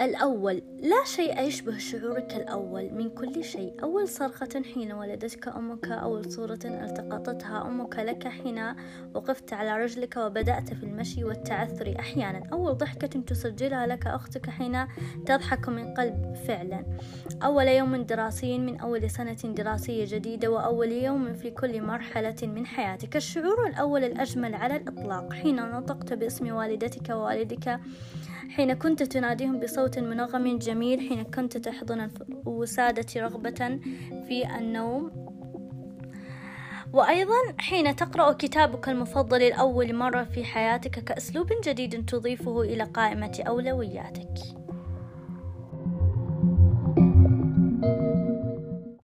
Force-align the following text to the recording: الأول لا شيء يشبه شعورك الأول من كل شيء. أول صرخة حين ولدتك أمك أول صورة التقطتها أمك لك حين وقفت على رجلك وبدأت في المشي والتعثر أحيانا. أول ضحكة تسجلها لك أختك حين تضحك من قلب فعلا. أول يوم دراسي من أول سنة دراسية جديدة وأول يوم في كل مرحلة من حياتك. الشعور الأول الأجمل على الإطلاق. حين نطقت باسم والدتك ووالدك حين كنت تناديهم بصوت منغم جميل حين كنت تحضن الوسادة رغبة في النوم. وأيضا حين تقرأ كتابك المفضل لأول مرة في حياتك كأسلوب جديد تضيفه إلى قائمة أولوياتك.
الأول 0.00 0.62
لا 0.82 1.04
شيء 1.04 1.40
يشبه 1.40 1.78
شعورك 1.78 2.34
الأول 2.36 2.90
من 2.94 3.10
كل 3.10 3.44
شيء. 3.44 3.74
أول 3.82 4.08
صرخة 4.08 4.62
حين 4.74 4.92
ولدتك 4.92 5.48
أمك 5.48 5.88
أول 5.88 6.32
صورة 6.32 6.58
التقطتها 6.64 7.66
أمك 7.68 7.98
لك 7.98 8.28
حين 8.28 8.74
وقفت 9.14 9.52
على 9.52 9.84
رجلك 9.84 10.16
وبدأت 10.16 10.74
في 10.74 10.82
المشي 10.82 11.24
والتعثر 11.24 11.94
أحيانا. 11.98 12.42
أول 12.52 12.74
ضحكة 12.74 13.20
تسجلها 13.20 13.86
لك 13.86 14.06
أختك 14.06 14.50
حين 14.50 14.86
تضحك 15.26 15.68
من 15.68 15.94
قلب 15.94 16.34
فعلا. 16.46 16.84
أول 17.42 17.68
يوم 17.68 17.96
دراسي 17.96 18.58
من 18.58 18.80
أول 18.80 19.10
سنة 19.10 19.32
دراسية 19.44 20.04
جديدة 20.08 20.48
وأول 20.48 20.92
يوم 20.92 21.34
في 21.34 21.50
كل 21.50 21.82
مرحلة 21.82 22.36
من 22.42 22.66
حياتك. 22.66 23.16
الشعور 23.16 23.66
الأول 23.66 24.04
الأجمل 24.04 24.54
على 24.54 24.76
الإطلاق. 24.76 25.32
حين 25.32 25.56
نطقت 25.56 26.12
باسم 26.12 26.52
والدتك 26.52 27.10
ووالدك 27.10 27.80
حين 28.52 28.74
كنت 28.74 28.91
تناديهم 28.98 29.60
بصوت 29.60 29.98
منغم 29.98 30.58
جميل 30.58 31.00
حين 31.00 31.24
كنت 31.24 31.56
تحضن 31.56 32.10
الوسادة 32.46 33.20
رغبة 33.20 33.78
في 34.28 34.56
النوم. 34.58 35.10
وأيضا 36.92 37.54
حين 37.58 37.96
تقرأ 37.96 38.32
كتابك 38.32 38.88
المفضل 38.88 39.40
لأول 39.40 39.94
مرة 39.94 40.24
في 40.24 40.44
حياتك 40.44 41.04
كأسلوب 41.04 41.48
جديد 41.64 42.06
تضيفه 42.06 42.62
إلى 42.62 42.84
قائمة 42.84 43.42
أولوياتك. 43.46 44.61